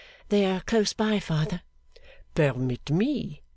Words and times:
'They 0.29 0.47
are 0.47 0.61
close 0.61 0.93
by, 0.93 1.19
father.' 1.19 1.61
'Permit 2.33 2.89
me! 2.89 3.43